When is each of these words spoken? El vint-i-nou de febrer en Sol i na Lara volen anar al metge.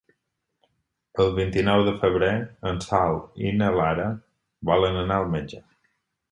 El 1.23 1.29
vint-i-nou 1.39 1.83
de 1.89 1.93
febrer 1.99 2.31
en 2.71 2.81
Sol 2.87 3.21
i 3.45 3.55
na 3.61 3.71
Lara 3.79 4.11
volen 4.73 5.01
anar 5.07 5.23
al 5.23 5.33
metge. 5.39 5.65